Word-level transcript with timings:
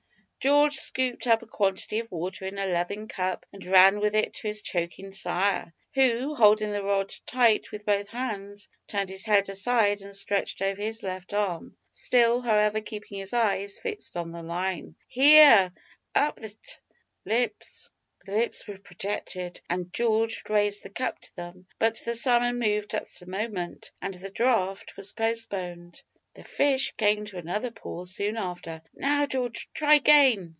George 0.43 0.73
scooped 0.73 1.27
up 1.27 1.43
a 1.43 1.45
quantity 1.45 1.99
of 1.99 2.11
water 2.11 2.47
in 2.47 2.57
a 2.57 2.65
leathern 2.65 3.07
cup, 3.07 3.45
and 3.53 3.63
ran 3.63 3.99
with 3.99 4.15
it 4.15 4.33
to 4.33 4.47
his 4.47 4.63
choking 4.63 5.11
sire, 5.11 5.71
who, 5.93 6.33
holding 6.33 6.71
the 6.71 6.81
rod 6.81 7.13
tight 7.27 7.71
with 7.71 7.85
both 7.85 8.07
hands, 8.09 8.67
turned 8.87 9.11
his 9.11 9.23
head 9.23 9.47
aside 9.49 10.01
and 10.01 10.15
stretched 10.15 10.59
over 10.59 10.81
his 10.81 11.03
left 11.03 11.31
arm, 11.31 11.77
still, 11.91 12.41
however, 12.41 12.81
keeping 12.81 13.19
his 13.19 13.33
eyes 13.33 13.77
fixed 13.77 14.17
on 14.17 14.31
the 14.31 14.41
line. 14.41 14.95
"Here, 15.07 15.71
up 16.15 16.39
with't 16.41 16.81
lips." 17.23 17.87
The 18.25 18.33
lips 18.35 18.65
were 18.65 18.79
projected, 18.79 19.61
and 19.69 19.93
George 19.93 20.41
raised 20.49 20.81
the 20.81 20.89
cup 20.89 21.19
to 21.19 21.35
them, 21.35 21.67
but 21.77 21.99
the 22.03 22.15
salmon 22.15 22.57
moved 22.57 22.95
at 22.95 23.07
the 23.11 23.27
moment, 23.27 23.91
and 24.01 24.15
the 24.15 24.31
draught 24.31 24.97
was 24.97 25.13
postponed. 25.13 26.01
The 26.33 26.45
fish 26.45 26.93
came 26.95 27.25
to 27.25 27.39
another 27.39 27.71
pause 27.71 28.15
soon 28.15 28.37
after. 28.37 28.81
"Now, 28.93 29.25
Geo'ge, 29.25 29.67
try 29.73 29.97
'gain." 29.97 30.49